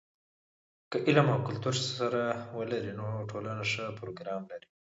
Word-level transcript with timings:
که 0.91 0.97
علم 1.07 1.27
او 1.33 1.39
کلتور 1.47 1.75
سره 1.95 2.23
ولري، 2.57 2.91
نو 2.99 3.07
ټولنه 3.31 3.63
ښه 3.71 3.83
پروګرام 3.99 4.41
لري. 4.51 4.67